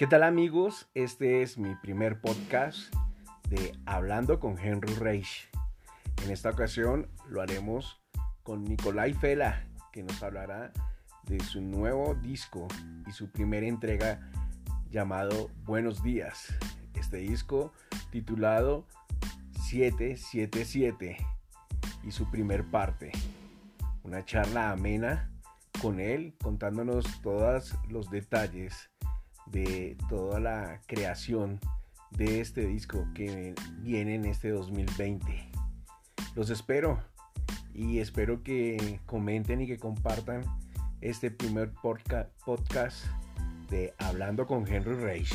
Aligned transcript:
¿Qué 0.00 0.06
tal 0.06 0.22
amigos? 0.22 0.88
Este 0.94 1.42
es 1.42 1.58
mi 1.58 1.74
primer 1.74 2.22
podcast 2.22 2.90
de 3.50 3.74
Hablando 3.84 4.40
con 4.40 4.58
Henry 4.58 4.94
Reich. 4.94 5.50
En 6.24 6.30
esta 6.30 6.48
ocasión 6.48 7.10
lo 7.28 7.42
haremos 7.42 8.00
con 8.42 8.64
Nicolai 8.64 9.12
Fela, 9.12 9.66
que 9.92 10.02
nos 10.02 10.22
hablará 10.22 10.72
de 11.24 11.38
su 11.40 11.60
nuevo 11.60 12.14
disco 12.14 12.66
y 13.06 13.12
su 13.12 13.30
primera 13.30 13.66
entrega 13.66 14.26
llamado 14.88 15.50
Buenos 15.64 16.02
Días. 16.02 16.46
Este 16.94 17.18
disco 17.18 17.74
titulado 18.10 18.86
777 19.68 21.18
y 22.04 22.10
su 22.10 22.30
primer 22.30 22.64
parte. 22.64 23.12
Una 24.02 24.24
charla 24.24 24.70
amena 24.70 25.30
con 25.82 26.00
él 26.00 26.34
contándonos 26.42 27.20
todos 27.20 27.74
los 27.90 28.08
detalles 28.08 28.90
de 29.46 29.96
toda 30.08 30.40
la 30.40 30.80
creación 30.86 31.60
de 32.10 32.40
este 32.40 32.66
disco 32.66 33.06
que 33.14 33.54
viene 33.78 34.14
en 34.14 34.24
este 34.24 34.50
2020. 34.50 35.50
Los 36.34 36.50
espero 36.50 37.02
y 37.74 37.98
espero 37.98 38.42
que 38.42 39.00
comenten 39.06 39.60
y 39.60 39.66
que 39.66 39.78
compartan 39.78 40.44
este 41.00 41.30
primer 41.30 41.72
podcast 41.72 43.06
de 43.70 43.94
Hablando 43.98 44.46
con 44.46 44.66
Henry 44.66 44.94
Reich. 44.94 45.32